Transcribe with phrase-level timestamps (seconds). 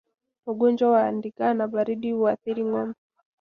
[0.45, 2.99] Ugonjwa wa ndigana baridi huathiri ngombe